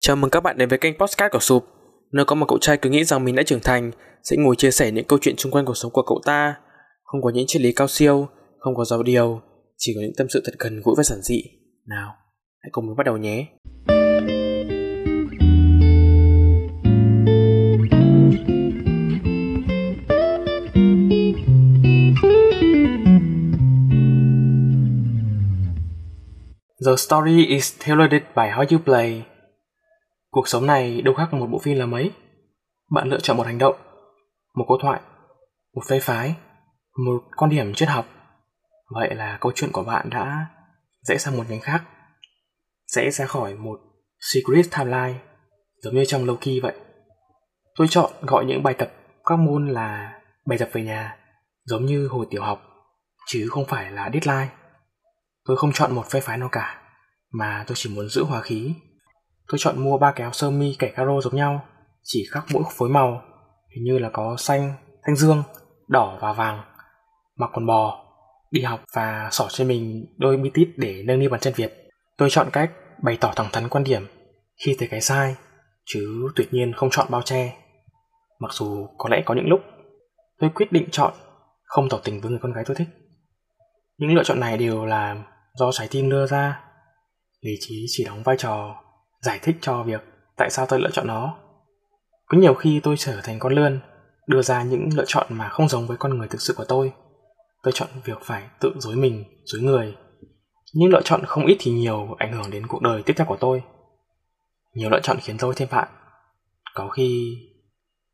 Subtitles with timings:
[0.00, 1.66] Chào mừng các bạn đến với kênh Podcast của Sụp,
[2.12, 3.90] nơi có một cậu trai cứ nghĩ rằng mình đã trưởng thành,
[4.22, 6.54] sẽ ngồi chia sẻ những câu chuyện xung quanh cuộc sống của cậu ta.
[7.04, 9.40] Không có những triết lý cao siêu, không có giáo điều,
[9.76, 11.42] chỉ có những tâm sự thật gần gũi và giản dị.
[11.86, 12.14] Nào,
[12.60, 13.46] hãy cùng mình bắt đầu nhé.
[26.86, 29.24] The story is tailored by how you play.
[30.30, 32.12] Cuộc sống này đâu khác một bộ phim là mấy.
[32.90, 33.76] Bạn lựa chọn một hành động,
[34.54, 35.00] một câu thoại,
[35.74, 36.34] một phê phái,
[36.96, 38.06] một quan điểm triết học.
[38.94, 40.46] Vậy là câu chuyện của bạn đã
[41.02, 41.84] rẽ sang một nhánh khác.
[42.86, 43.80] Rẽ ra khỏi một
[44.32, 45.18] secret timeline,
[45.82, 46.74] giống như trong Loki vậy.
[47.76, 48.92] Tôi chọn gọi những bài tập
[49.24, 51.16] các môn là bài tập về nhà,
[51.64, 52.62] giống như hồi tiểu học,
[53.26, 54.48] chứ không phải là deadline.
[55.44, 56.82] Tôi không chọn một phe phái nào cả,
[57.32, 58.74] mà tôi chỉ muốn giữ hòa khí
[59.48, 61.60] Tôi chọn mua ba kéo sơ mi kẻ caro giống nhau,
[62.02, 63.22] chỉ khác mỗi phối màu,
[63.76, 65.42] hình như là có xanh, thanh dương,
[65.88, 66.62] đỏ và vàng.
[67.36, 68.04] Mặc quần bò,
[68.50, 71.88] đi học và xỏ trên mình đôi bi tít để nâng niu bàn chân Việt.
[72.18, 74.06] Tôi chọn cách bày tỏ thẳng thắn quan điểm
[74.64, 75.36] khi thấy cái sai,
[75.84, 77.56] chứ tuyệt nhiên không chọn bao che.
[78.40, 79.60] Mặc dù có lẽ có những lúc
[80.38, 81.12] tôi quyết định chọn
[81.64, 82.88] không tỏ tình với người con gái tôi thích.
[83.98, 86.60] Những lựa chọn này đều là do trái tim đưa ra.
[87.40, 88.82] Lý trí chỉ đóng vai trò
[89.20, 90.04] giải thích cho việc
[90.36, 91.38] tại sao tôi lựa chọn nó.
[92.26, 93.80] Có nhiều khi tôi trở thành con lươn,
[94.26, 96.92] đưa ra những lựa chọn mà không giống với con người thực sự của tôi.
[97.62, 99.96] Tôi chọn việc phải tự dối mình, dối người.
[100.74, 103.36] Những lựa chọn không ít thì nhiều ảnh hưởng đến cuộc đời tiếp theo của
[103.40, 103.62] tôi.
[104.74, 105.88] Nhiều lựa chọn khiến tôi thêm bạn.
[106.74, 107.36] Có khi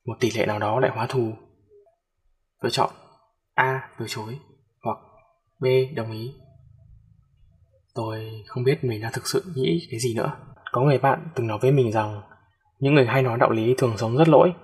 [0.06, 1.32] một tỷ lệ nào đó lại hóa thù.
[2.60, 2.90] Tôi chọn
[3.54, 4.38] A từ chối
[4.82, 4.98] hoặc
[5.60, 6.34] B đồng ý.
[7.94, 10.36] Tôi không biết mình đang thực sự nghĩ cái gì nữa.
[10.74, 12.22] Có người bạn từng nói với mình rằng
[12.78, 14.54] những người hay nói đạo lý thường sống rất lỗi.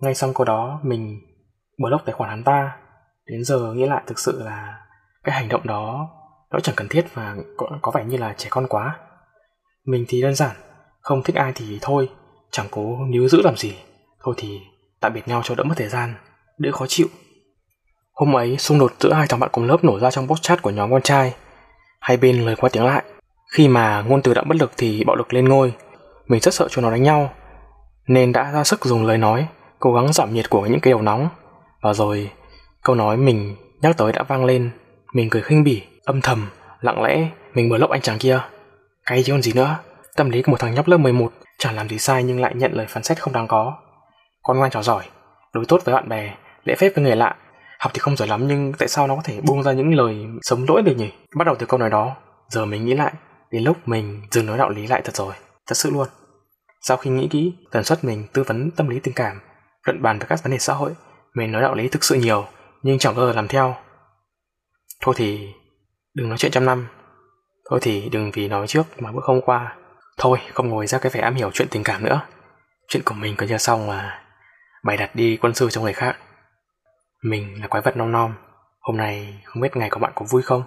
[0.00, 1.20] Ngay sau câu đó mình
[1.78, 2.76] block tài khoản hắn ta.
[3.26, 4.80] Đến giờ nghĩ lại thực sự là
[5.24, 6.08] cái hành động đó
[6.50, 8.98] nó chẳng cần thiết và có, có vẻ như là trẻ con quá.
[9.86, 10.56] Mình thì đơn giản,
[11.00, 12.08] không thích ai thì thôi,
[12.50, 13.76] chẳng cố níu giữ làm gì.
[14.24, 14.60] Thôi thì
[15.00, 16.14] tạm biệt nhau cho đỡ mất thời gian,
[16.58, 17.06] đỡ khó chịu.
[18.12, 20.62] Hôm ấy, xung đột giữa hai thằng bạn cùng lớp nổ ra trong bot chat
[20.62, 21.34] của nhóm con trai.
[22.00, 23.04] Hai bên lời qua tiếng lại.
[23.52, 25.72] Khi mà ngôn từ đã bất lực thì bạo lực lên ngôi,
[26.26, 27.30] mình rất sợ cho nó đánh nhau,
[28.06, 29.46] nên đã ra sức dùng lời nói,
[29.78, 31.28] cố gắng giảm nhiệt của những cái đầu nóng.
[31.82, 32.30] Và rồi,
[32.82, 34.70] câu nói mình nhắc tới đã vang lên,
[35.12, 36.46] mình cười khinh bỉ, âm thầm,
[36.80, 38.40] lặng lẽ, mình mở lốc anh chàng kia.
[39.06, 39.76] cay chứ còn gì nữa,
[40.16, 42.72] tâm lý của một thằng nhóc lớp 11 chẳng làm gì sai nhưng lại nhận
[42.72, 43.74] lời phán xét không đáng có.
[44.42, 45.04] Con ngoan trò giỏi,
[45.52, 47.36] đối tốt với bạn bè, lễ phép với người lạ.
[47.78, 50.26] Học thì không giỏi lắm nhưng tại sao nó có thể buông ra những lời
[50.42, 51.10] sống lỗi được nhỉ?
[51.36, 52.16] Bắt đầu từ câu nói đó,
[52.48, 53.12] giờ mình nghĩ lại,
[53.56, 55.34] Đến lúc mình dừng nói đạo lý lại thật rồi,
[55.66, 56.08] thật sự luôn.
[56.80, 59.40] Sau khi nghĩ kỹ, tần suất mình tư vấn tâm lý tình cảm,
[59.84, 60.94] luận bàn về các vấn đề xã hội,
[61.34, 62.46] mình nói đạo lý thực sự nhiều,
[62.82, 63.76] nhưng chẳng bao giờ làm theo.
[65.02, 65.52] Thôi thì
[66.14, 66.86] đừng nói chuyện trăm năm.
[67.70, 69.76] Thôi thì đừng vì nói trước mà bước không qua.
[70.18, 72.20] Thôi, không ngồi ra cái vẻ am hiểu chuyện tình cảm nữa.
[72.88, 74.24] Chuyện của mình còn chưa xong mà
[74.84, 76.16] bày đặt đi quân sư cho người khác.
[77.22, 78.34] Mình là quái vật non non.
[78.80, 80.62] Hôm nay không biết ngày của bạn có vui không?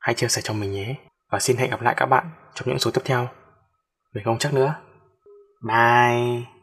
[0.00, 0.94] Hãy chia sẻ cho mình nhé
[1.32, 3.28] và xin hẹn gặp lại các bạn trong những số tiếp theo.
[4.14, 4.74] Mình không chắc nữa.
[5.66, 6.61] Bye!